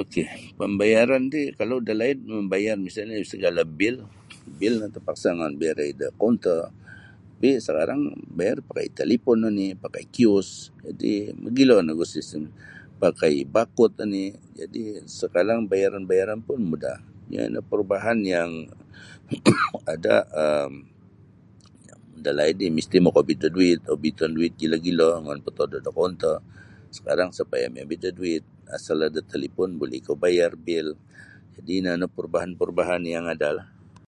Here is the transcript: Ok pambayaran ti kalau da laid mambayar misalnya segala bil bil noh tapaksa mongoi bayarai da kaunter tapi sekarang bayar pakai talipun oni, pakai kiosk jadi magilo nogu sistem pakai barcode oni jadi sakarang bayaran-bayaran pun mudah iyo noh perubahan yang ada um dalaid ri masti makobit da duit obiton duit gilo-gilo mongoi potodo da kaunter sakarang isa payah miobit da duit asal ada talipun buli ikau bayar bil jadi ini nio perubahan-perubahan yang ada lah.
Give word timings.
Ok 0.00 0.14
pambayaran 0.60 1.22
ti 1.34 1.42
kalau 1.58 1.76
da 1.86 1.94
laid 2.02 2.18
mambayar 2.32 2.76
misalnya 2.86 3.16
segala 3.32 3.60
bil 3.78 3.96
bil 4.60 4.74
noh 4.80 4.90
tapaksa 4.96 5.28
mongoi 5.38 5.58
bayarai 5.60 5.90
da 6.00 6.06
kaunter 6.20 6.58
tapi 7.30 7.50
sekarang 7.66 8.00
bayar 8.38 8.58
pakai 8.68 8.86
talipun 8.98 9.38
oni, 9.50 9.66
pakai 9.84 10.04
kiosk 10.14 10.54
jadi 10.86 11.12
magilo 11.44 11.76
nogu 11.88 12.04
sistem 12.14 12.42
pakai 13.02 13.34
barcode 13.54 13.96
oni 14.06 14.24
jadi 14.60 14.82
sakarang 15.18 15.60
bayaran-bayaran 15.72 16.38
pun 16.48 16.58
mudah 16.70 16.98
iyo 17.32 17.42
noh 17.54 17.64
perubahan 17.70 18.18
yang 18.34 18.50
ada 19.92 20.14
um 20.42 20.72
dalaid 22.26 22.56
ri 22.62 22.68
masti 22.76 22.96
makobit 23.06 23.38
da 23.42 23.48
duit 23.56 23.80
obiton 23.94 24.30
duit 24.38 24.52
gilo-gilo 24.60 25.06
mongoi 25.18 25.40
potodo 25.46 25.76
da 25.86 25.90
kaunter 25.96 26.36
sakarang 26.94 27.30
isa 27.34 27.42
payah 27.50 27.70
miobit 27.74 28.00
da 28.04 28.10
duit 28.18 28.44
asal 28.76 28.98
ada 29.08 29.20
talipun 29.32 29.70
buli 29.80 29.96
ikau 30.00 30.14
bayar 30.24 30.52
bil 30.66 30.88
jadi 31.56 31.72
ini 31.80 31.90
nio 32.00 32.08
perubahan-perubahan 32.14 33.00
yang 33.16 33.26
ada 33.34 33.48
lah. 33.56 33.68